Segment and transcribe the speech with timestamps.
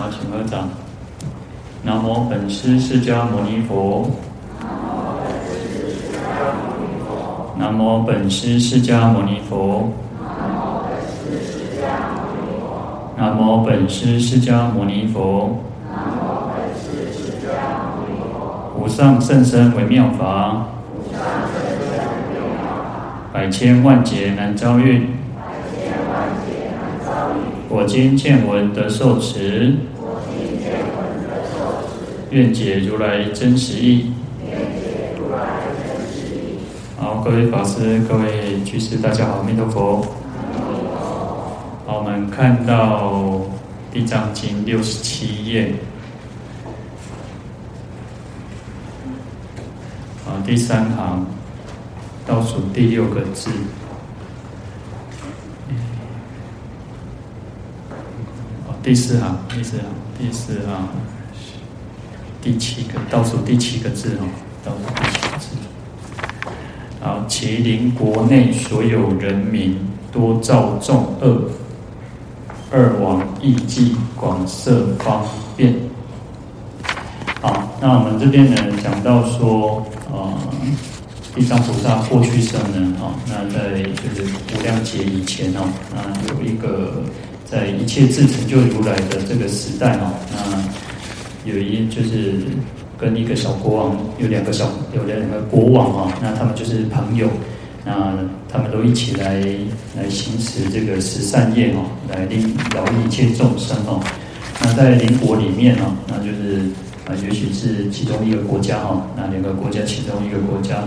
[0.00, 0.70] 好，请合掌。
[1.82, 4.10] 南无本师释迦牟尼佛。
[7.58, 9.92] 南无本师释迦牟尼佛。
[13.18, 15.58] 南无本师释迦牟尼佛。
[18.78, 20.64] 无上甚深微妙法。
[23.34, 25.10] 百千万劫难遭遇。
[27.72, 29.76] 我今见闻得受持。
[32.30, 34.12] 愿解如来真实义。
[36.96, 40.00] 好，各位法师、各位居士，大家好，阿弥陀佛。
[41.84, 43.10] 好，我们看到
[43.92, 45.74] 《地藏经》六十七页，
[50.24, 51.26] 啊，第三行
[52.24, 53.50] 倒数第六个字。
[58.84, 59.86] 第四行，第四行，
[60.16, 60.88] 第四行。
[62.42, 64.24] 第七个倒数第七个字哦，
[64.64, 65.46] 倒数第七个字。
[67.00, 69.76] 好，麒麟国内所有人民
[70.10, 71.50] 多造众恶，
[72.70, 75.22] 二往艺伎广设方
[75.54, 75.74] 便。
[77.42, 80.32] 好，那我们这边呢讲到说，呃，
[81.34, 87.02] 地藏菩萨过去生呢，哦，那在就是无量劫以前哦，那有一个
[87.44, 90.69] 在一切自成就如来的这个时代哦，那。
[91.44, 92.34] 有一就是
[92.98, 97.28] 跟一个小国王，有两个小有两个国王啊，那他们就是朋友，
[97.84, 98.14] 那
[98.48, 99.40] 他们都一起来
[99.96, 104.00] 来行持这个十善业哦，来利饶益一切众生哦。
[104.60, 106.60] 那在邻国里面呢，那就是
[107.06, 110.84] 啊，也许是其中一个国家哈，那两个国家其中一个国家，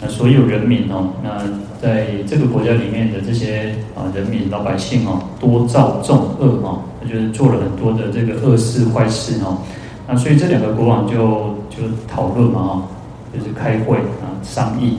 [0.00, 1.44] 那所有人民哦，那
[1.82, 9.58] 在这个国家里面的这些啊人民老百姓哦，多造众恶哦，就是做了很多的这个恶事坏事哦。
[10.12, 12.82] 那所以这两个国王就就讨论嘛，哈，
[13.32, 14.96] 就是开会啊，商议，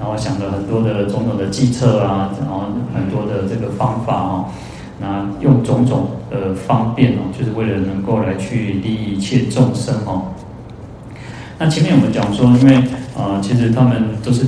[0.00, 2.62] 然后想了很多的种种的计策啊，然后
[2.94, 4.44] 很多的这个方法啊，
[4.98, 10.32] 那用种种的方便哦，就是为了能够来去利益一切众生哦。
[11.58, 12.76] 那前面我们讲说，因为
[13.14, 14.46] 啊，其实他们都是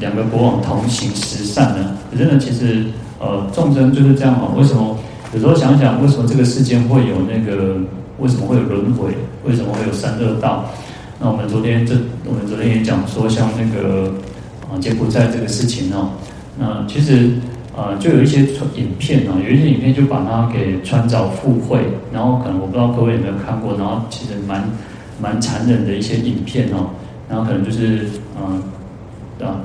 [0.00, 2.86] 两个国王同行十善的，可是呢，其实
[3.20, 4.52] 呃，众生就是这样哦。
[4.56, 4.96] 为什么？
[5.32, 7.76] 有时候想想，为什么这个世间会有那个？
[8.18, 9.14] 为什么会有轮回？
[9.44, 10.64] 为什么会有三恶道？
[11.20, 11.94] 那我们昨天这，
[12.24, 14.12] 我们昨天也讲说，像那个
[14.70, 16.10] 啊柬埔寨这个事情哦，
[16.58, 17.30] 那其实
[17.76, 18.40] 啊就有一些
[18.74, 21.80] 影片哦，有一些影片就把它给穿凿附会，
[22.12, 24.64] 然后可能我不知道各位有没有看过，然后其实蛮
[25.20, 26.90] 蛮残忍的一些影片哦，
[27.28, 28.62] 然后可能就是嗯
[29.46, 29.60] 啊，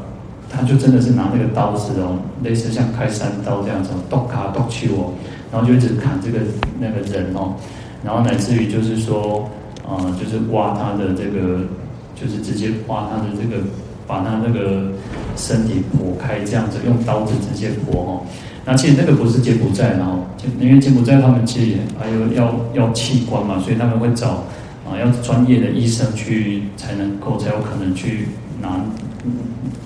[0.49, 5.13] 他就真的是拿那个刀子哦，类似像开山刀这样子，剁卡剁去哦，
[5.51, 6.39] 然后就一直砍这个
[6.79, 7.55] 那个人哦。
[8.03, 9.49] 然后乃至于就是说，
[9.85, 11.67] 啊、呃，就是挖他的这个，
[12.15, 13.61] 就是直接挖他的这个，
[14.07, 14.93] 把他那个
[15.35, 18.21] 身体剖开，这样子用刀子直接剖哦。
[18.63, 20.25] 那其实那个不是柬埔寨，然后
[20.61, 24.45] 因为柬埔寨他们其实还有要要器官嘛，所以他们会找
[24.87, 28.29] 啊、要专业的医生去才能够才有可能去
[28.61, 28.79] 拿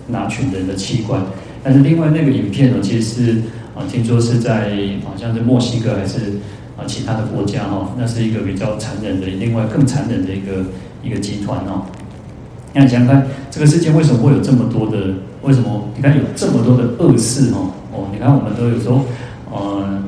[0.07, 1.19] 拿取人的器官。
[1.63, 3.41] 但是另外那个影片呢，其实是
[3.75, 4.71] 啊、听说是在
[5.03, 6.33] 好像是墨西哥还是。
[6.75, 10.65] 啊，其他的国家哈，那是一个比较残忍的，另外更残忍的一个
[11.03, 11.85] 一个集团哦。
[12.73, 15.13] 那你想想看，这个世界为什么会有这么多的？
[15.43, 17.69] 为什么你看有这么多的恶事哦？
[17.91, 19.05] 哦，你看我们都有时候，
[19.51, 20.01] 呃，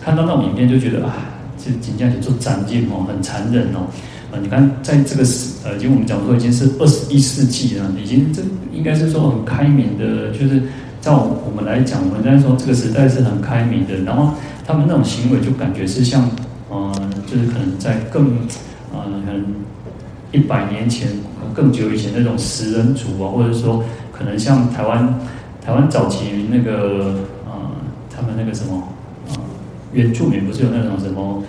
[0.00, 1.14] 看到那种影片就觉得啊，
[1.58, 3.84] 这紧接着做斩尽哦，很残忍哦。
[4.32, 8.40] 啊，你看在这个时，呃，已经我们讲说已经是二十一世纪了，已经这
[8.72, 10.62] 应该是说很开明的，就是
[11.02, 14.32] 照我们来讲，我们在说这个时代是很开明的，然后。
[14.68, 16.28] 他们那种行为就感觉是像，
[16.68, 16.92] 呃，
[17.26, 18.26] 就是可能在更，
[18.92, 19.42] 呃，可能
[20.30, 21.08] 一百年前、
[21.54, 25.18] 更久以前那种食人族啊，或者说可能像台湾，
[25.64, 27.14] 台湾早期那个，
[27.46, 27.52] 呃，
[28.14, 28.82] 他们那个什么，
[29.30, 29.36] 呃，
[29.94, 31.42] 原住民不是有那种什么，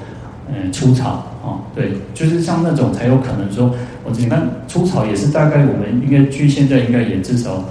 [0.47, 3.75] 呃，出草啊，对，就是像那种才有可能说，
[4.05, 7.65] 我你看出草也是大概我们应该距现在应该也至少。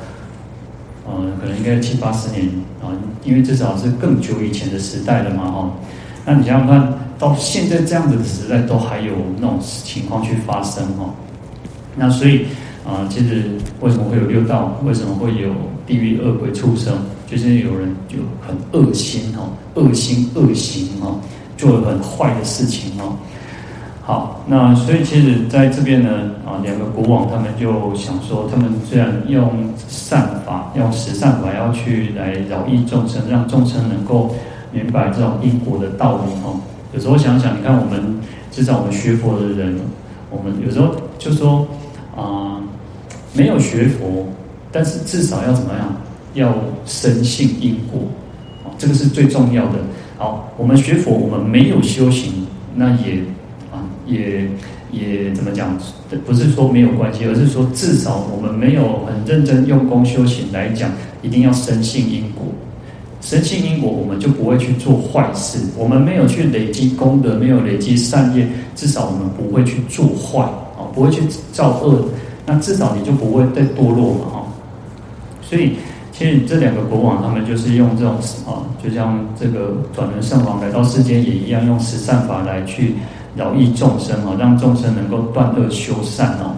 [1.09, 2.47] 呃，可能应该七八十年
[2.83, 2.93] 啊，
[3.25, 5.71] 因为至少是更久以前的时代了嘛，哈。
[6.25, 11.13] 那你想想看，到现在这样子的时代，都还有那种情况去发生，哈。
[11.97, 12.45] 那所以
[12.87, 13.45] 啊，其实
[13.81, 14.79] 为什么会有六道？
[14.85, 15.55] 为什么会有
[15.87, 16.95] 地狱、恶鬼、畜生？
[17.27, 21.15] 就是有人就很恶心，哈，恶心恶行，哈，
[21.57, 23.17] 做了很坏的事情，哈。
[24.09, 26.09] 好，那所以其实在这边呢，
[26.47, 29.51] 啊，两个国王他们就想说，他们虽然用
[29.87, 34.35] 善法，用十善法要去来饶益众生，让众生能够
[34.73, 36.59] 明白这种因果的道理哦。
[36.95, 38.19] 有时候想想，你看我们
[38.51, 39.79] 至少我们学佛的人，
[40.31, 41.69] 我们有时候就说
[42.17, 42.57] 啊、
[43.35, 44.27] 没有学佛，
[44.73, 45.95] 但是至少要怎么样？
[46.33, 46.55] 要
[46.87, 48.01] 深信因果，
[48.79, 49.75] 这个是最重要的。
[50.17, 53.23] 好，我们学佛，我们没有修行，那也，
[54.09, 54.49] 也
[54.91, 55.79] 也怎么讲？
[56.27, 60.91] 不是说没有关系，而是说至少我们没有很认真用功修行来讲，
[61.23, 62.47] 一定要深信因果。
[63.21, 65.59] 深信因果，我们就不会去做坏事。
[65.77, 70.41] 我们没有去累积功德，没有累积善业，至少我们不会去做坏
[70.79, 71.23] 啊，不会去
[71.53, 72.09] 造恶。
[72.47, 74.47] 那至少你就不会再堕落嘛，哈。
[75.43, 75.73] 所以，
[76.13, 78.15] 其实这两个国王，他们就是用这种
[78.47, 82.95] 啊，就像这个转轮圣王来到世间也一样，用十善法来去
[83.39, 86.53] 饶益众生哦，让众生能够断恶修善哦。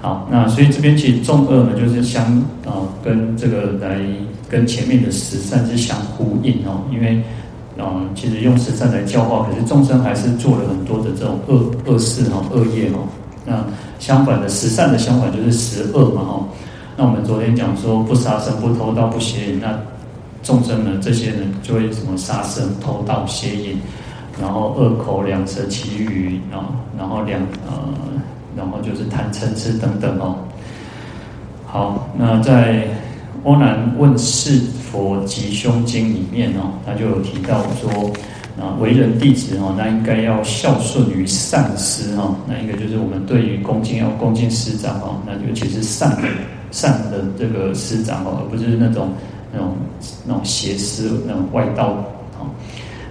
[0.00, 2.24] 好，那所以这边其实众恶呢，就是相
[2.64, 4.00] 啊，跟这个来。
[4.48, 7.20] 跟前面的十善是相呼应哦，因为，
[7.78, 12.98] 嗯，其实用十善来教化，可是众生还是做了很多的这种恶恶事哈、恶业哈。
[13.44, 13.64] 那
[13.98, 16.48] 相反的十善的相反就是十恶嘛哈。
[16.96, 19.76] 那我们昨天讲说不杀生、不偷盗、不邪淫，那
[20.44, 23.76] 众生呢，这些人就会什么杀生、偷盗、邪淫，
[24.40, 27.92] 然后恶口两舌綺语，啊然后两呃，
[28.56, 30.36] 然后就是贪嗔痴等等哦。
[31.64, 32.86] 好，那在。
[33.44, 34.58] 阿难问世
[34.90, 38.10] 佛吉凶经里面哦，他就有提到说，
[38.58, 46.18] 啊，为人弟子哦，那应该要孝顺于上师哈，那一个就是我们对于恭敬要恭敬师长哦，那尤其是善
[46.72, 49.10] 善的这个师长哦，而不是那种
[49.52, 49.76] 那种
[50.26, 52.02] 那种邪师那种外道。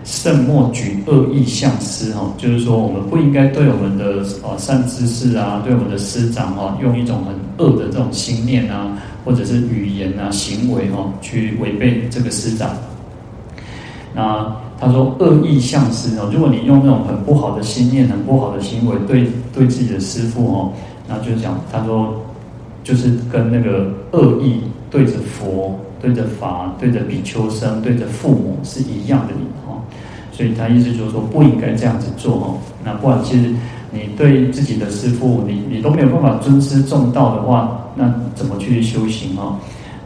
[0.05, 8.97] 慎莫举恶意相师哈，就是说我们不应该对我们的啊善知识啊，对我们的师长哈，用一种很恶的这种心念啊。
[9.25, 12.69] 或者是语言啊、行为哈，去违背这个师长。
[14.13, 20.71] 那他说恶意相师哦，如果你用那种很不好的心念、很不好的行为对对自己的师父哦，
[21.07, 22.13] 那就讲他说
[22.83, 24.61] 就是跟那个恶意
[24.91, 29.33] 对着佛、对着法、对着比丘僧、对着父母是一样的
[29.64, 29.64] 哈。
[30.35, 32.57] 所以他意思就是说不应该这样子做哦。
[32.83, 33.49] 那不然其实
[33.91, 37.81] 你对自己的师父，你你都没有办法尊师重道的话。
[37.97, 39.55] 那怎么去修行哦？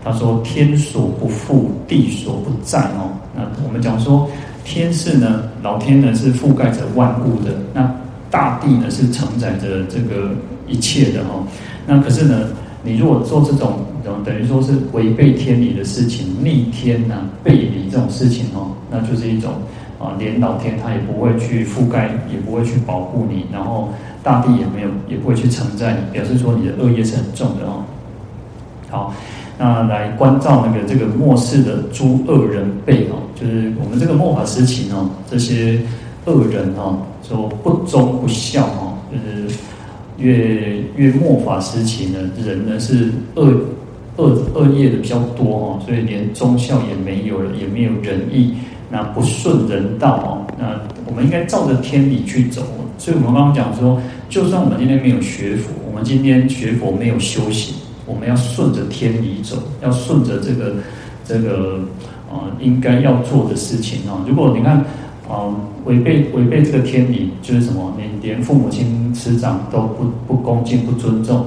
[0.04, 4.30] 他说：“天所不覆，地所不占哦。”那我们讲说，
[4.64, 7.92] 天是呢，老天呢是覆盖着万物的，那
[8.30, 10.30] 大地呢是承载着这个
[10.68, 11.44] 一切的哦。
[11.88, 12.50] 那可是呢，
[12.84, 13.80] 你如果做这种
[14.24, 19.54] 等于说是违背天理的事情，逆天呐、背离这种事情哦，那就是一种
[20.00, 23.90] 啊，连老天他也不会去覆盖，也不会去保护你，然后。
[24.22, 27.86] 大地也没有，也不会去承载你，表示说你的恶业是很重的哦。
[28.90, 29.14] 好，
[29.58, 35.80] 那来关照那个这个末世的诸恶人辈哦，就是我们这个末法时期哦，这些
[36.26, 39.58] 恶人哦，说不忠不孝哦，就是
[40.18, 43.54] 越越末法时期呢，人呢是恶
[44.18, 48.56] 恶恶业的比较多哦，所以连忠孝也没有了，也没有仁义，
[48.90, 52.64] 那不顺人道哦，那我们应该照着天理去走。
[52.98, 57.76] 所以我们刚刚讲说，就算我们今天没有学佛，我们今天学佛没有修行，
[58.06, 60.74] 我们要顺着天理走，要顺着这个
[61.24, 61.80] 这个
[62.30, 64.26] 啊、应该要做的事情啊。
[64.28, 64.84] 如果你看
[65.30, 65.48] 啊
[65.86, 67.94] 违背违背这个天理，就是什么？
[67.98, 71.46] 你连父母亲师长都不不恭敬不尊重，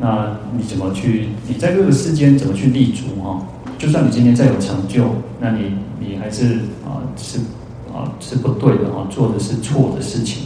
[0.00, 1.28] 那你怎么去？
[1.48, 3.42] 你在这个世间怎么去立足啊？
[3.82, 5.06] 就算你今天再有成就，
[5.40, 6.54] 那你你还是
[6.86, 7.38] 啊是
[7.92, 10.44] 啊是不对的啊，做的是错的事情。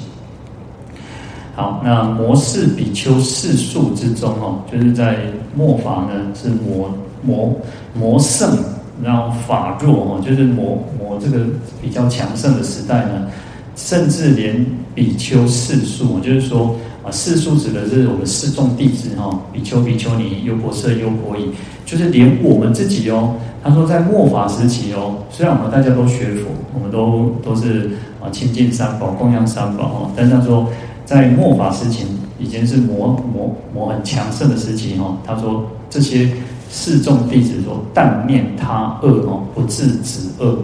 [1.55, 5.19] 好，那魔世比丘世数之中哦，就是在
[5.55, 6.91] 末法呢，是魔
[7.23, 7.55] 魔
[7.93, 8.57] 魔盛，
[9.03, 11.45] 然后法弱哦，就是魔魔这个
[11.83, 13.29] 比较强盛的时代呢，
[13.77, 14.65] 甚至连
[14.95, 16.75] 比丘世数，就是说
[17.07, 21.51] 啊，世数指的是我们四众弟子哈，比丘、比丘尼、优婆塞、优婆夷，
[21.85, 30.69] 就是连我们自己哦，他说在末法时期哦，虽然我们大家都学佛，我们都都是啊亲近三宝、供养三宝哦，但是他说。
[31.07, 32.05] 在末法时期，
[32.37, 35.17] 已经是魔魔魔很强盛的时期哈。
[35.25, 36.29] 他说这些
[36.69, 40.59] 四众弟子说，但念他恶哦，不自止恶，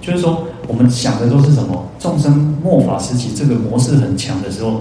[0.00, 1.84] 就是说我们想的都是什么？
[2.00, 4.80] 众生末法时期这个魔势很强的时候，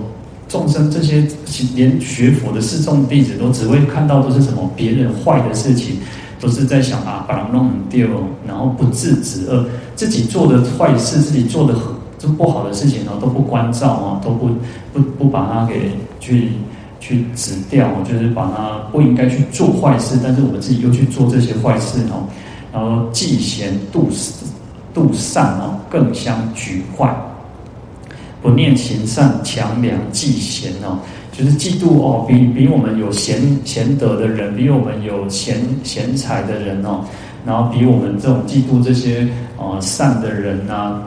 [0.56, 1.28] 众生这些
[1.76, 4.72] 连学佛的四众弟子都只会看到都是什么？
[4.74, 5.98] 别人坏的事情，
[6.40, 8.08] 都是在想啊，把人弄很丢，
[8.48, 11.94] 然后不自止恶，自己做的坏事，自己做的很。
[12.40, 14.50] 不好的事情呢，都不关照啊，都不
[14.92, 16.54] 不不把它给去
[17.00, 22.26] 去止掉，就是把它不应该去做坏事，但是我们自己又去做这些坏事哦，
[22.74, 24.06] 然后嫉贤妒
[24.92, 27.16] 妒善哦，更相举坏，
[28.46, 31.00] 不念行善，强梁济贤哦，
[31.32, 37.04] 就是嫉妒哦，比比我们有贤贤德的人，比我们有贤贤才的人哦，
[37.44, 41.02] 然后比我们这种嫉妒这些呃善的人呐、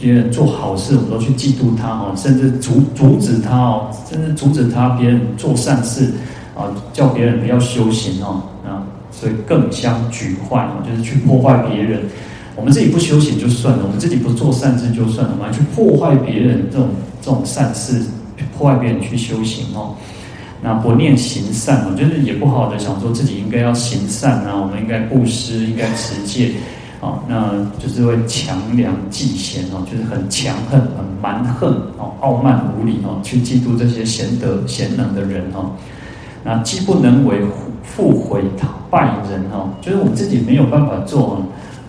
[0.00, 6.10] 别人做好事，我们都去嫉妒他哦，甚至阻阻止他哦，甚至阻止他别人做善事
[6.56, 8.82] 啊，叫别人不要修行哦，啊，
[9.12, 12.02] 所以更相举坏哦，就是去破坏别人。
[12.60, 16.88] 我们自己不修行就算了，我们自己不做善事就算了，我们还去破坏别人这种
[17.22, 18.04] 这种善事，
[18.56, 19.94] 破坏别人去修行哦。
[20.62, 26.52] 那不念行善哦，就是也不好的想说自己应该要行善啊，我们应该布施，应该持戒
[27.00, 35.72] 啊，那就是会强梁济贤哦，就是很强横、很蛮横哦，傲慢无礼哦，去嫉妒这些贤德贤能的人哦。
[36.44, 37.40] 那既不能为，
[37.82, 38.42] 复毁
[38.90, 41.42] 败人哦，就是我们自己没有办法做哦。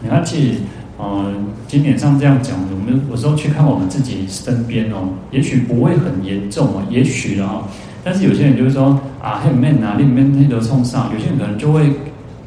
[0.03, 0.57] 你看，其实，
[0.99, 7.61] 嗯，经典上这样讲，我们有时候去看我们自己身边哦，也许不会很严重啊，也许啊，
[8.03, 11.91] 但是有些人就是说啊，很闷啊，里面那都冲上，有些人可能就会，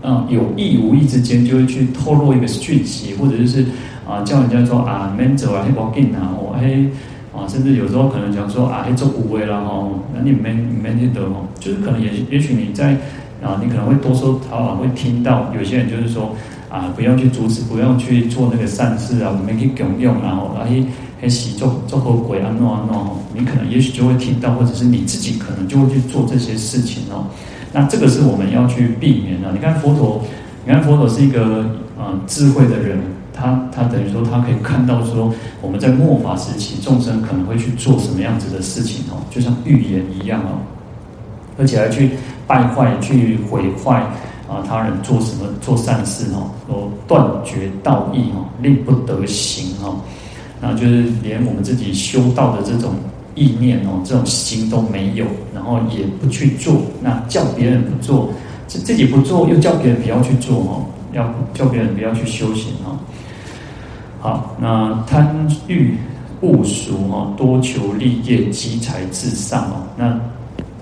[0.02, 3.64] 嗯，有意无意之间就会去透露一个讯息，或者就是
[4.04, 6.88] 啊，叫人家说啊，闷走啊，黑包劲啊，我黑
[7.32, 12.96] 啊，甚至有时候可能讲说啊，黑做无为了哈，那你闷你闷那得哦，就是可能也也许你在
[13.42, 16.34] 啊，你可能会多说少少会听到有些人就是说。
[16.74, 20.84] 啊，不要去阻止，不要去做那个善事啊，我们可以供用，然后啊，嘿，
[21.20, 27.26] 嘿，洗做做好鬼啊，弄啊弄，你可能也许就会听到，或者是你自己可能就会去做这些事情哦。
[27.72, 29.52] 那这个是我们要去避免的。
[29.52, 30.20] 你看佛陀，
[30.66, 31.64] 你看佛陀是一个
[31.96, 32.98] 啊、智慧的人，
[33.32, 40.58] 他他等于说他可以看到说我们在末法时期众生可能会去做什么样子的事情哦，就像预言一样哦，
[41.56, 42.10] 而且还去
[42.48, 44.04] 败坏、去毁坏。
[44.46, 49.96] 啊，他人做什么做善事哦，都断绝道义哦，令不得行哦，
[50.60, 52.92] 那就是连我们自己修道的这种
[53.34, 55.24] 意念哦，这种心都没有，
[55.54, 58.28] 然后也不去做，那叫别人不做，
[58.66, 62.98] 自自己不做，又叫别人不要去做哦，要叫别人不要去修行哦。
[64.20, 65.96] 好，那贪欲
[66.42, 70.20] 恶俗哦，多求利业，积财至上哦，那。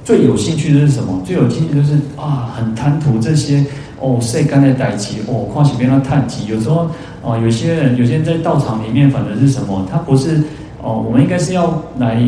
[0.05, 1.23] 最有兴趣的是什么？
[1.25, 3.65] 最有兴趣就是啊，很贪图这些
[4.01, 6.47] 哦，晒干的傣旗哦，况且别人叹气。
[6.49, 6.89] 有时候
[7.23, 9.87] 哦，有些人，有些人在道场里面，反正是什么？
[9.91, 10.43] 他不是
[10.83, 12.21] 哦，我们应该是要来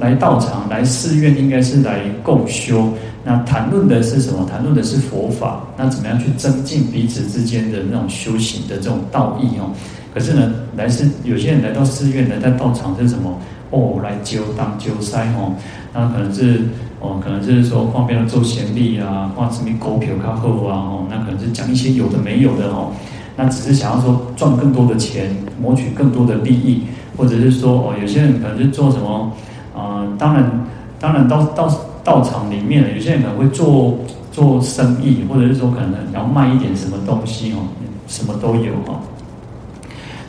[0.00, 2.88] 来道场、来寺院，应该是来共修。
[3.22, 4.46] 那谈论的是什么？
[4.50, 5.62] 谈论的是佛法。
[5.76, 9.70] 那怎么样去增进彼此之间的那种修行的这种道义哦？
[10.14, 13.38] 可是呢，来是有些人来到寺院，来到道场是什么？
[13.74, 15.52] 哦，来揪当揪塞哦，
[15.92, 16.60] 那可能是。
[17.06, 22.92] 哦，可能就是说旁边的做贤力啊，或什么狗票靠后啊，哦，那可能是讲一些有的没有的哦，
[23.36, 29.30] 那只是想要说赚更多的钱，谋取更多的利益，或者是说哦，有些人可能是做什么，
[29.74, 30.50] 呃，当然，
[30.98, 31.68] 当然到到
[32.02, 33.98] 道场里面，有些人可能会做
[34.32, 37.68] 做生意，或者是说可能要卖一点什么东西哦，
[38.08, 38.96] 什么都有哦，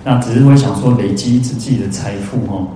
[0.04, 2.68] 那只是会想说累积自己的财富哦。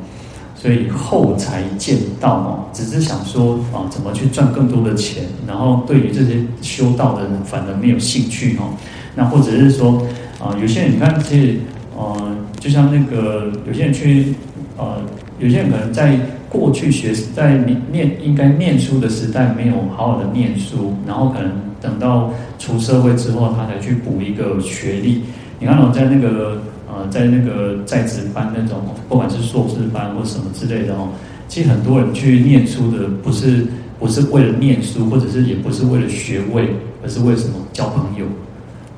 [0.62, 8.76] 所以后才见到哦，只是想说啊，怎么去赚更多的钱，然后对于这些修道的人反而没有兴趣哦。
[9.16, 10.06] 那或者是说
[10.38, 11.60] 啊，有些人你看，其实
[11.98, 14.36] 呃，就像那个有些人去
[14.76, 14.98] 呃，
[15.40, 17.56] 有些人可能在过去学在
[17.90, 21.50] 念应该念书的时代没有好好的念书，然后可能
[21.80, 25.24] 等到出社会之后，他才去补一个学历。
[25.58, 26.62] 你看我在那个。
[27.08, 31.10] 在那个在职班那种，不管是硕士班或什么之类的哦，
[31.48, 33.66] 其实很多人去念书的，不是
[34.00, 36.70] 不是为了念书，或者是也不是为了学位，
[37.04, 38.26] 而是为什么交朋友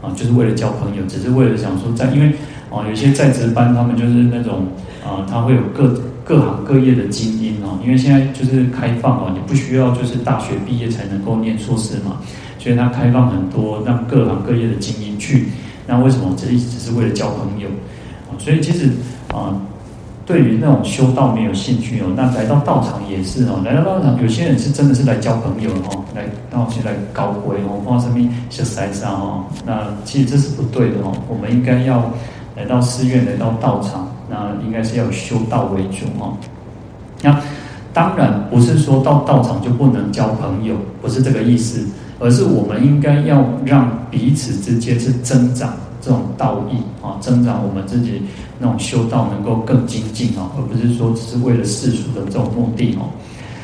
[0.01, 0.12] 啊？
[0.15, 2.27] 就是为了交朋友，只是为了想说在，因为
[2.70, 4.67] 啊，有些在职班他们就是那种
[5.03, 12.22] 啊，他会有各各行各业的精英哦，因为现在就是开放哦，你不需要就是大学毕业才能够念硕士嘛，
[12.60, 15.48] 所以他开放很多让各行各业的精英去。
[15.91, 17.67] 那为什么这一直只是为了交朋友？
[18.39, 18.89] 所以其实
[19.33, 19.53] 啊，
[20.25, 29.43] 对于那种修道没有兴趣哦，那来到道场也是哦，来到道场，有些人是真的是来交朋友哦，来到去来搞鬼哦，放生命小塞上哦。
[29.65, 32.10] 那其实这是不对的哦，我们应该要
[32.55, 36.38] 来到寺院，来到道场，那应该是要修道为主哦。
[37.21, 37.38] 那
[37.93, 41.86] 当然不是说到道场就不能交朋友，不是这个意思。
[42.22, 48.22] 而是我们应该要让彼此之间是增长这种道义啊，增长我们自己
[48.60, 53.10] 那种修道能够更精进啊，而不是说只是为了世俗的这种目的哦。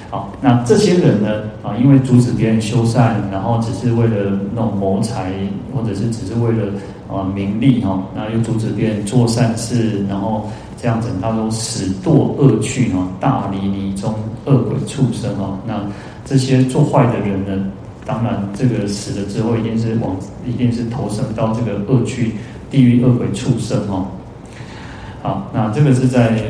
[0.10, 5.34] 好，那这些人呢啊，因为阻止别人修善，然后只是为了那种谋财，
[5.76, 6.72] 或者是只是为了
[7.10, 10.50] 啊名利哈，那又阻止别人做善事，然后
[10.82, 14.14] 这样子，他说使堕恶趣哦，大离泥中
[14.46, 15.82] 恶鬼畜生哦，那
[16.24, 17.66] 这些做坏的人呢，
[18.08, 22.36] 当然这个死了之后一定是往，一定是投生到这个恶趣
[22.72, 24.08] 地狱恶鬼畜生哦。
[25.22, 26.32] 好，那这个是在《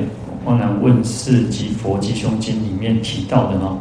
[0.46, 3.80] 阿难问事及佛吉凶经》里面提到的哦。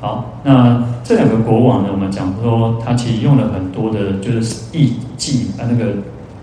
[0.00, 5.92] 好，那这两个国王呢，我们讲说他其实用了很多的，就是艺伎啊，那个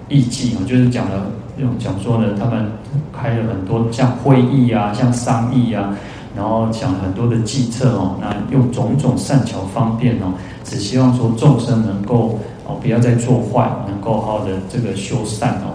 [0.07, 1.25] 艺伎啊，就是讲了。
[1.59, 2.67] 用讲说呢，他们
[3.11, 5.97] 开了很多像会议啊，像商议啊，
[6.37, 10.31] 然后讲很多的计策哦，那用种种善巧方便哦，
[10.63, 15.73] 只希望说众生能够哦不要再做坏，能够好好的这个修善哦。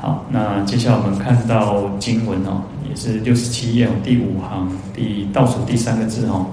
[0.00, 6.46] 好，那接下来我们看到经文哦，也是六十七页第五行第倒数第三个字哦，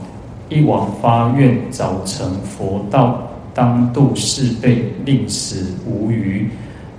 [0.49, 6.49] 一往发愿早成佛道，当度四辈，令死无余。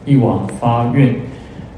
[0.04, 1.14] 一往发愿，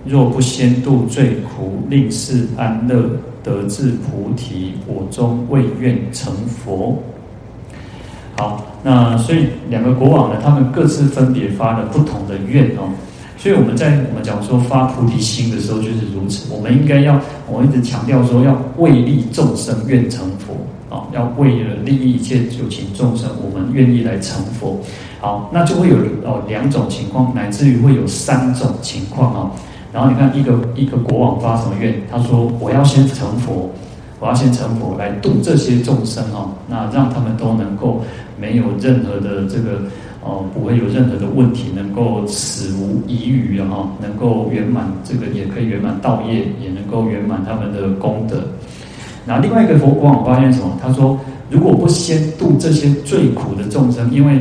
[0.04, 3.10] 若不先度最苦，令世安乐，
[3.42, 6.96] 得至菩提，我终未愿成佛。
[8.36, 12.88] 好，那所以两个国王呢，他们各自分别发了不同的愿哦。
[13.36, 16.52] 所以我们在我们讲说发菩提心的时候就是如此。
[16.52, 17.18] 我们应该要，
[17.50, 20.54] 我一直强调说要为利众生愿成佛
[20.94, 24.78] 啊，要为了利益一切有情众生，我们愿意来成佛。
[25.20, 29.50] 好，那就会有哦两种情况，乃至于会有三种情况哦。
[29.92, 31.94] 然后你看一个一个国王发什么愿？
[32.10, 33.70] 他说：“我要先成佛，
[34.20, 38.02] 我要先成佛来度这些众生哦，那让他们都能够
[38.38, 39.82] 没有任何的这个
[40.22, 48.44] 哦，不会有任何的问题，能够死无遗余哈，能够圆满这个也可以圆满道业，也能够圆满他们的功德。
[49.26, 50.78] 那另外一个国国王发愿什么？
[50.80, 51.18] 他说：
[51.50, 54.40] 如果不先度这些最苦的众生，因为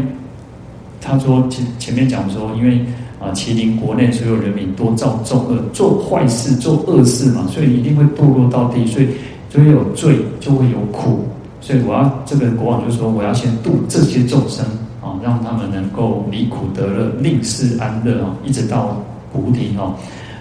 [1.02, 2.86] 他说前前面讲说，因为
[3.20, 9.10] 啊，麒麟国内所有人民多造众恶，做坏事、做恶事嘛，所以一定会堕落到地，所以
[9.50, 11.26] 就会有罪，就会有苦。
[11.60, 14.66] 所以我要这个国王就说，我要先度这些众生
[15.02, 18.96] 啊，让他们能够离苦得乐，令世安乐啊，一直到
[19.34, 19.94] 菩提哦。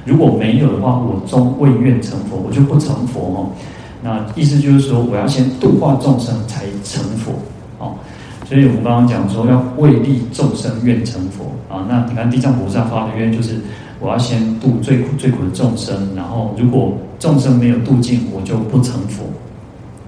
[0.04, 3.50] 如果没有的话，我终未愿成佛，我就不成佛哦。
[4.00, 7.32] 那意思就是说，我要先度化众生才成佛。
[8.48, 13.56] 所以我们刚刚讲说要为利众生愿成佛啊，那你看地藏菩萨发的愿就是
[14.00, 19.24] 我要先度最苦最苦的众生，然后如果众生没有度尽，我就不成佛。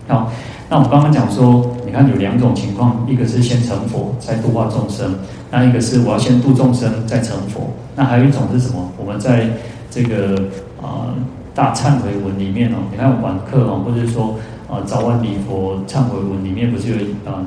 [0.08, 0.32] 好，
[0.70, 5.16] 那我们刚刚讲说，你看有两种情况，一个是先成佛再度化众生，
[5.50, 7.68] 那一个是我要先度众生再成佛。
[7.94, 8.90] 那还有一种是什么？
[8.96, 9.50] 我们在
[9.90, 10.34] 这个
[10.80, 11.12] 啊
[11.54, 16.96] 大忏悔文里面哦，你看晚课哦，或者说啊早晚礼佛忏悔文里面不是有
[17.30, 17.44] 啊？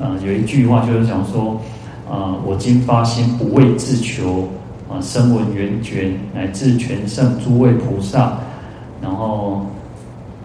[0.00, 1.60] 呃，有一句话就是讲说，
[2.08, 4.48] 呃，我今发心不为自求，
[4.88, 8.38] 啊、呃，声闻缘觉乃至全圣诸位菩萨，
[9.02, 9.66] 然后，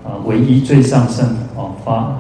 [0.04, 2.20] 呃，唯一最上圣哦，发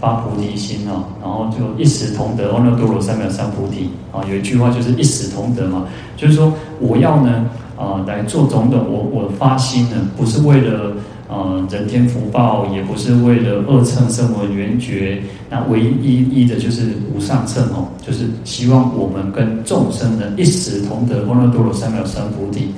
[0.00, 4.24] 发菩提心哦，然后就一时同得阿耨多罗三藐三菩提啊。
[4.30, 7.44] 有一句话就是一时同得嘛，就是说我要呢，
[7.76, 10.92] 啊、来做种种，我我发心呢，不是为了。
[11.30, 22.74] 呃，人天福报也不是为了二乘声闻缘觉，那唯一一的就是无上乘哦，就是希望我们跟众生呢一时同得阿耨多罗三藐三菩提。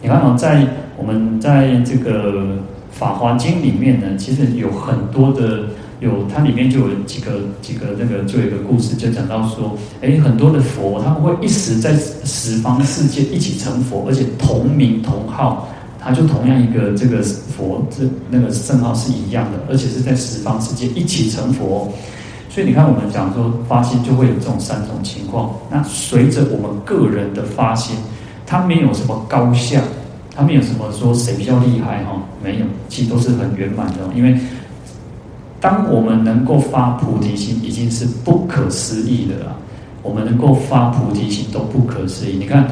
[0.00, 0.64] 你看哦，在
[0.96, 2.32] 我们在这个
[2.92, 5.64] 《法华经》里面呢，其实有很多的，
[5.98, 11.92] 有它里面就有几个几个那个就有一个故事，就讲到说，哎，很多的佛他们会一时在
[12.24, 15.68] 十方世界一起成佛，而且同名同号。
[16.02, 21.92] 他就同样一个这个佛，这那个圣号是一样的，而且是在十方世界一起成佛。
[22.48, 25.54] 所以你看，我们讲说发心就会有这种三种情况。
[25.70, 27.94] 那随着我们个人的发心，
[28.46, 29.82] 它没有什么高下，
[30.34, 33.98] 它没有什么说谁比较厉害哈，没有，其实都是很圆满的。
[34.16, 34.36] 因为
[35.60, 39.56] 当我们能够发菩提心，已经是不可思议的了。
[40.02, 42.36] 我们能够发菩提心都不可思议。
[42.38, 42.66] 你看。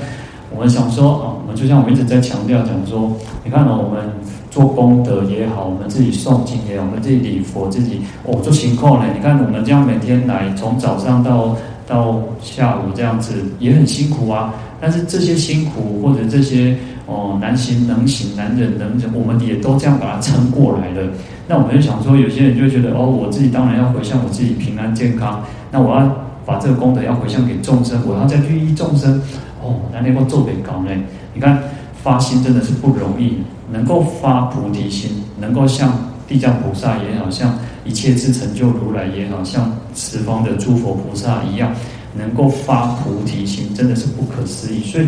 [0.50, 3.10] 我们想说啊，我们就像我们一直在强调讲说，
[3.44, 4.08] 你看哦，我们
[4.50, 9.06] 做功德也好，我们自己诵经也好，我们自己礼佛，自己哦做行空呢。
[9.14, 11.56] 你看我们这样每天来，从早上到
[11.86, 14.54] 到下午这样子，也很辛苦啊。
[14.80, 21.08] 但是这些辛苦或者这些哦难行能行难忍能忍，我们也都这样把它撑过来了。
[21.48, 29.20] 那我们就想说，有些人就觉得哦，我自己当然要回向我自己平安健康，那我要把这个功德要回向给众生，我要再利益众生。
[29.60, 30.90] 哦，那那个做得高呢？
[31.38, 31.62] 你看
[32.02, 33.34] 发心真的是不容易，
[33.70, 35.92] 能够发菩提心，能够像
[36.26, 41.72] 地藏菩萨也好，像一切智成就如来也好，像十方的诸佛菩萨一样，
[42.16, 44.80] 能够发菩提心，真的是不可思议。
[44.82, 45.06] 所以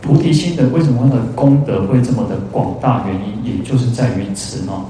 [0.00, 3.04] 菩提心的为什么它的功德会这么的广大？
[3.08, 4.84] 原因也就是在于此哦。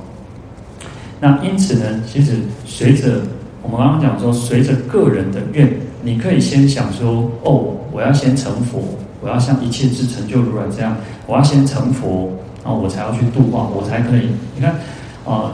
[1.21, 2.33] 那因此呢，其实
[2.67, 3.23] 随着
[3.63, 8.83] 我们刚刚讲说，随着个人的愿，你可以先想说，哦，我要先成佛，
[9.21, 12.31] 我要像一切之成就如来这样，我要先成佛，
[12.65, 14.29] 然后我才要去度化，我才可以。
[14.55, 14.75] 你看，
[15.25, 15.53] 啊，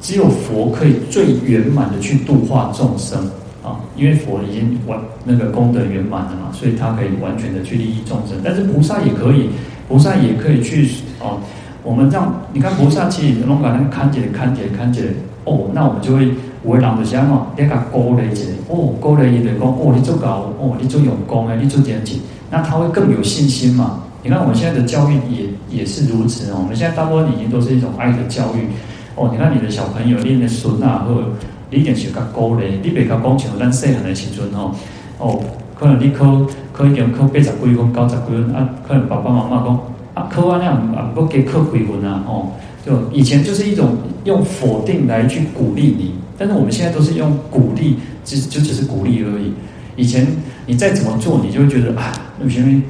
[0.00, 3.18] 只有佛可以最圆满的去度化众生
[3.62, 8.36] 啊，因为佛已经完那个功德圆满了嘛，所以他可以完全的去利益众生。
[8.44, 9.50] 但是菩萨也可以，
[9.88, 11.36] 菩萨也可以去啊。
[11.82, 15.06] 我们这样，你看菩萨其实龙感恩看起来看起来看起来
[15.44, 16.30] 哦，那我们就会
[16.64, 22.20] 为人就想哦，你个鼓励一下哦，鼓励一点讲哦，你做高哦，你做用功哎，你做严谨，
[22.50, 24.02] 那他会更有信心嘛。
[24.22, 28.68] 你看我们现在的教育也也是如此哦，我们现在大部分已经都是一种爱的教育
[29.14, 29.30] 哦。
[29.32, 31.14] 你看你的小朋友，你的孙啊，或
[31.70, 34.74] 你一定是个鼓励，你别个讲像咱细汉的时阵哦
[35.18, 35.40] 哦，
[35.78, 39.80] 可能你考考一点考八十几分、九十几分啊，可能爸爸妈妈讲。
[40.12, 40.66] 啊，科啊那
[40.98, 42.48] 啊，不给课回文啊，哦，
[42.84, 49.52] 就以前就是一种用否定来去鼓励你，但是我们现在都是用鼓励，就就只是鼓励而已。
[49.94, 50.26] 以前
[50.70, 52.80] 你再怎么做，你就会觉得啊，那前面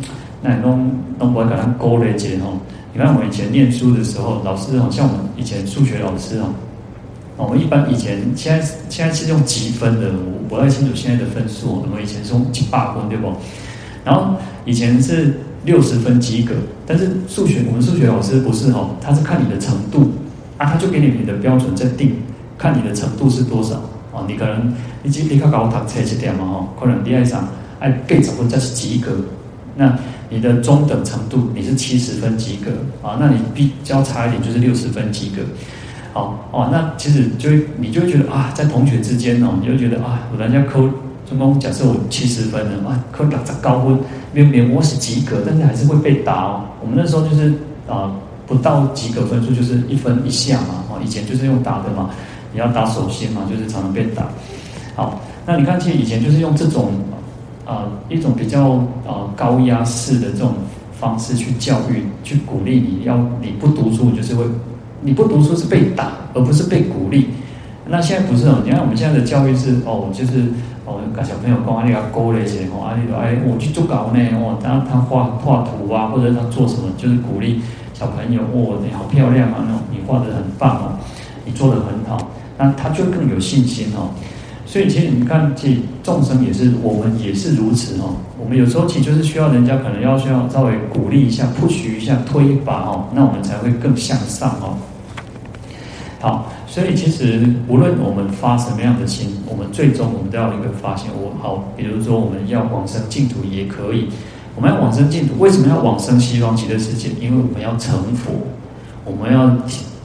[0.42, 2.60] 那弄弄不会给他勾了一截哦。
[2.92, 6.52] 你看我以前念书的时候，老师好像我们以前数学老师哦，
[7.38, 13.32] 我们一般以前现在现在是用积分的，我不太清楚现在的分数，我们以前是用八分对不？
[14.04, 15.34] 然后以前是。
[15.62, 16.54] 六十分及格，
[16.86, 20.10] 但是数学我们数学老师不是哦，他是看你的程度
[20.56, 22.14] 啊，他就给你你的标准在定，
[22.56, 23.74] 看你的程度是多少
[24.10, 24.24] 哦。
[24.26, 27.46] 你可能你你考高他才一点嘛哦，可能第二场
[27.80, 29.10] 哎给怎么这是及格，
[29.74, 32.70] 那你的中等程度你是七十分及格
[33.02, 35.42] 啊，那你比较差一点就是六十分及格，
[36.12, 40.88] 好哦，那其实就你就会觉得啊，在同学之间哦，你就觉得啊，我人家扣。
[41.28, 43.96] 成功，假设我七十分了，啊，可能打这高分，
[44.32, 46.64] 明明我是及格，但是还是会被打哦。
[46.82, 47.52] 我们那时候就是
[47.88, 48.10] 啊，
[48.48, 52.10] 不到及格分数就是一分一下嘛，哦，以前就是用打的嘛，
[52.52, 54.26] 你要打手心嘛，就是常常被打。
[54.96, 56.94] 好，那你看，其实以前就是用这种
[57.64, 58.72] 啊一种比较
[59.06, 60.54] 啊高压式的这种
[60.98, 64.44] 方式去教育，去鼓励你要你不读书就是会，
[65.02, 67.28] 你不读书是被打，而不是被鼓励。
[67.86, 70.44] 那现在不是哦，你看我们现在的教育是哦，就是。
[70.86, 77.60] 哦，小朋友讲啊，你要勾那些哦，啊，你说哎，我去做稿呢哦，当他画画图啊，或者他做什么，就是鼓励
[77.94, 80.98] 小朋友哦，你好漂亮啊，那种你画得很棒哦，
[81.44, 84.10] 你做得很好，那他就更有信心哦。
[84.70, 88.14] 所以其实你看，其实众生也是，我们也是如此哦。
[88.38, 94.78] 我们有时候其实就是需要人家可能要需要稍微鼓励一下，push 一下，推一把哦，那我们才会更向上哦。
[96.20, 96.52] 好。
[96.70, 101.10] 所以其实无论我们发什么样的心，我们最终我们都要一个发心。
[101.12, 104.06] 我好，比如说我们要往生净土也可以，
[104.54, 107.08] 我们要往生净土，为什么要往生西方极乐世界？
[107.20, 108.30] 因为我们要成佛，
[109.04, 109.50] 我们要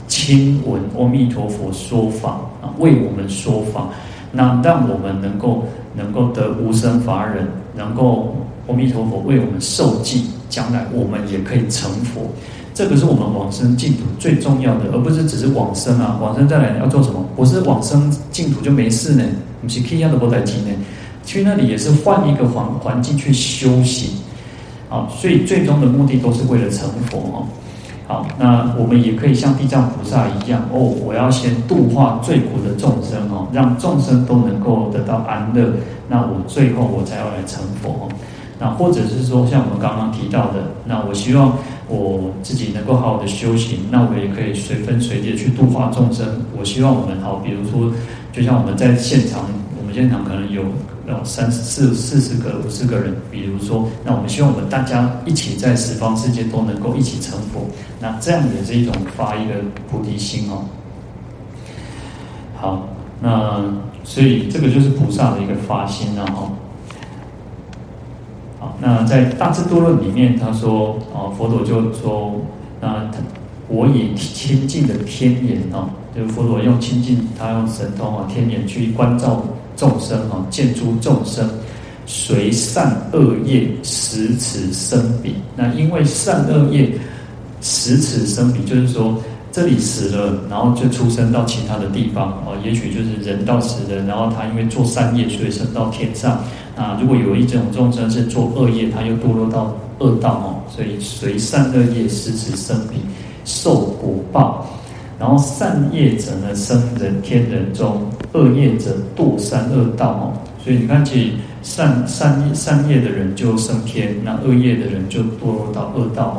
[0.08, 3.86] 亲闻阿弥陀佛说法啊，为我们说法，
[4.32, 8.36] 那让我们能够能够得无生法忍，能够
[8.68, 12.22] 阿弥陀佛为我们受记，将来我们也可以成佛。
[12.74, 16.18] 这个是我们往生净土最重要的，而不是只是往生啊！
[16.20, 17.24] 往生再来要做什么？
[17.34, 19.24] 不是往生净土就没事呢？
[19.62, 20.68] 不是去一样的不在机呢？
[21.24, 24.10] 去那里也是换一个环环境去修行
[24.90, 25.08] 啊！
[25.08, 27.46] 所以最终的目的都是为了成佛哦。
[28.06, 35.72] 好，那我们也可以像地藏菩萨一样哦，我要先度化最苦的众生哦，让众生都能够得到安乐，
[36.08, 38.08] 那我最后我才要来成佛。
[38.58, 41.52] 那或者是说，像我们刚刚提到的，那我希望。
[41.88, 46.26] 我自己能够好好的修行，那我也可以随分随地去度化众生。
[46.58, 47.92] 我希望我们好，比如说，
[48.32, 49.42] 就像我们在现场，
[49.96, 50.62] 现场可能有
[51.24, 57.62] 三四四十个、五十个人，比如说，那我们希望我们大家一起在十方世界都能够一起成佛。
[57.98, 59.54] 那这样也是一种发一个
[59.90, 60.66] 菩提心哦。
[62.56, 62.88] 好，
[63.22, 63.64] 那
[64.04, 66.52] 所以这个就是菩萨的一个发心了哈。
[68.60, 72.34] 好那在大智度论里面，他说啊，佛陀就说，
[72.82, 73.10] 那
[73.68, 79.42] 我以清净的天眼啊，就是佛陀用清净，他用神通啊，天眼去观照
[79.76, 81.48] 众生啊，见诸众生
[82.06, 85.34] 随善恶业十此生彼。
[85.54, 86.90] 那因为善恶业
[87.60, 89.16] 十此生彼，就是说
[89.52, 96.40] 这里死了，然后就出生到其他的地方啊，也许就是人到死人，然后他因为做善业，所以升到天上。
[96.76, 102.96] 啊，如果有一种众生是做恶业，他又堕落到恶道哦，所以随善恶业十此生彼，
[103.46, 104.66] 受果报。
[105.18, 107.92] 然后善业者呢，生人天人中；
[108.32, 110.32] 恶业者堕三恶道哦。
[110.62, 116.38] 所以你看，其实善善善业的人就升天，那恶业的人就堕落到恶道哦。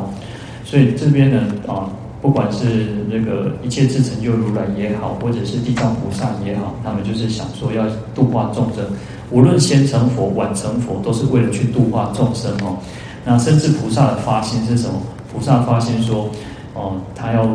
[0.64, 1.88] 所以这边呢啊，
[2.20, 8.84] 不管是那个一切智成就如来也好，或者是地藏菩萨也好，他们就是想说要度化众生，
[9.30, 12.76] 无论先成佛晚成佛，都是为了去度化众生哦。
[13.24, 15.00] 那甚至菩萨的发心是什么？
[15.32, 16.28] 菩萨发心说
[16.74, 17.48] 哦，他要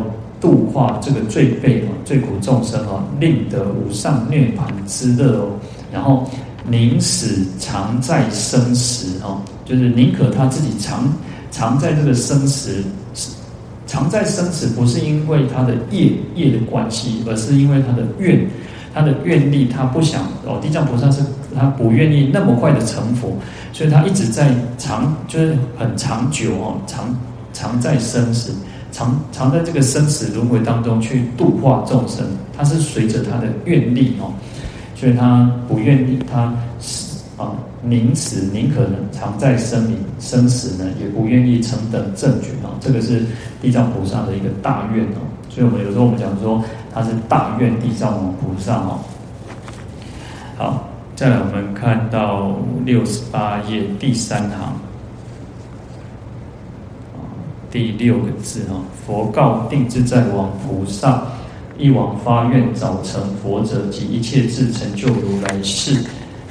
[0.44, 5.48] 度化这个罪辈哦，罪苦众生哦，令得无上涅槃之乐哦，
[5.90, 6.28] 然后。
[6.66, 11.12] 宁死常在生死哦，就是宁可他自己常
[11.50, 12.82] 常在这个生死，
[13.86, 18.48] 常在生死，不是因为他的业业的关系，而是因为他的愿，
[18.94, 20.58] 他的愿力，他不想哦。
[20.62, 21.20] 地藏菩萨是
[21.54, 23.36] 他不愿意那么快的成佛，
[23.74, 27.14] 所以他一直在长，就是很长久哦，常
[27.52, 28.52] 常在生死，
[28.94, 32.24] 常常在这个生死轮回当中去度化众生，
[32.56, 34.32] 他是随着他的愿力哦。
[34.94, 37.50] 所以他不愿意，他死啊，
[37.82, 42.70] 宁死宁可能常在生命生死呢，也不愿意成等正觉啊。
[42.80, 43.26] 这个是
[43.60, 45.18] 地藏菩萨的一个大愿哦。
[45.50, 46.62] 所以我们有时候我们讲说
[46.94, 49.00] 他是大愿地藏王菩萨哦。
[50.56, 54.72] 好，再来我们看到六十八页第三行，
[57.74, 61.24] 第六个字哈，佛告定自在王菩萨。
[61.76, 65.98] 一王发愿早成佛者，及一切智成就如来是。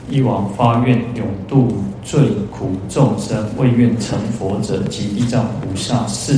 [0.10, 2.20] 一王发愿永度罪
[2.52, 6.38] 苦众生，未愿成佛者，及地藏菩萨是。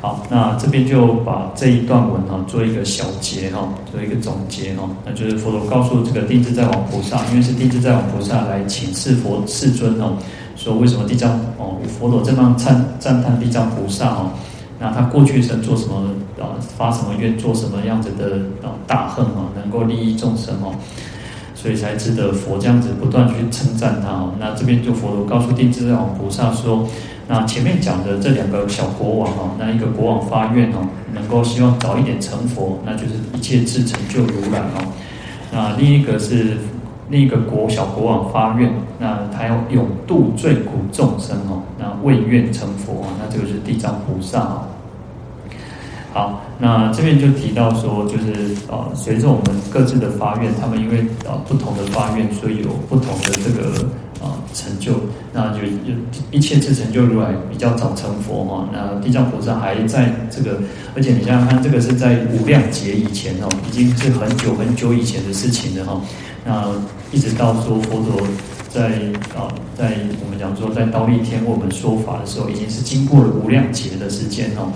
[0.00, 4.90] 好，那这边就把这一段文哈做一个小结哈，做一个总结哈。
[5.06, 10.16] 那就是佛陀告诉这个定制在王菩萨，因为是定制在王菩萨来请示佛世尊哦，
[10.56, 14.30] 说为什么地藏哦佛陀这么赞赞叹地藏菩萨哦。
[14.78, 16.10] 那他过去生做什么
[16.40, 16.58] 啊？
[16.76, 17.38] 发什么愿？
[17.38, 19.54] 做什么样子的啊大恨啊？
[19.54, 20.74] 能够利益众生哦，
[21.54, 24.32] 所以才值得佛这样子不断去称赞他哦。
[24.40, 26.88] 那这边就佛陀告诉定自在王菩萨说：
[27.28, 34.92] 那前面讲的这两个小国王哦，那一个国王发愿哦，能够希望早一点成佛，那就是一切智成就如来哦。
[35.52, 36.56] 那另一个是
[37.12, 44.64] 另一个国小国王发愿，那他要永度罪苦众生哦，那为愿成佛啊，那这个是地藏菩萨哦。
[46.14, 53.86] 好，那这边就提到说，就是啊，随着我们各自的发愿，他们因为啊不同的发愿，所以有不同的这个
[54.22, 54.94] 啊成就。
[55.32, 55.92] 那就就
[56.30, 58.68] 一切智成就如来比较早成佛嘛。
[58.72, 60.60] 那地藏菩萨还在这个，
[60.94, 66.00] 而且你想想看，这个是在无量劫以前哦，已经是很久很久以前的事情了哈。
[66.44, 66.68] 那
[67.12, 68.26] 一直到说佛陀
[68.68, 69.00] 在
[69.36, 74.72] 啊，在我们讲说在忉利天为我们说法的时候，已经是经过了无量劫的时间哦。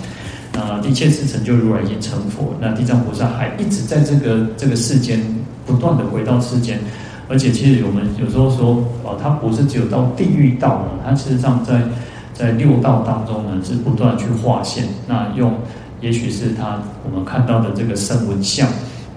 [0.53, 5.21] 那一切智成就如来已经成佛，那地藏菩萨还一直在这个这个世间
[5.67, 6.79] 不断的回到世间，
[7.27, 11.81] 而且其实我们有时候说，哦，他不是只有到地狱道了，他事实上在
[12.33, 15.53] 在六道当中呢是不断去划线，那用
[16.01, 18.67] 也许是他我们看到的这个声闻相，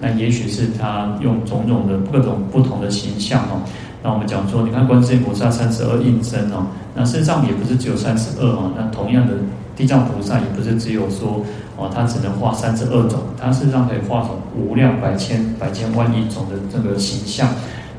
[0.01, 3.63] 那也许是他用种种的各种不同的形象哦。
[4.03, 9.35] 那我们讲说，你看观世音菩萨三十二应身哦，那事实上也不是只有三十二哦，那同样的。
[9.77, 11.43] 地藏菩萨也不是只有说
[11.79, 17.49] 哦，他只能画三十二种，他事实上可以画成无量百千百千万亿种的这个形象，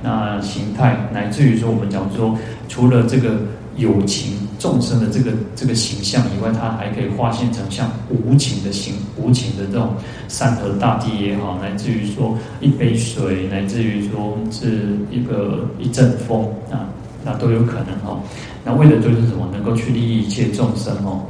[0.01, 2.37] 那形态乃至于说我们讲说，
[2.67, 3.39] 除了这个
[3.75, 9.95] 有情众生的这个这个形象以外，它还可以化现成像无情的形无情的这种
[10.27, 16.89] 山河大地也好，乃至于说一杯水，乃至于说是一个一阵风啊，
[17.23, 18.19] 那都有可能哦。
[18.63, 19.47] 那为的就是什么？
[19.51, 21.21] 能够去利益一切众生哦。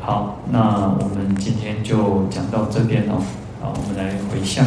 [0.00, 3.22] 好，那我们今天就讲到这边哦。
[3.60, 4.66] 好，我们来回向。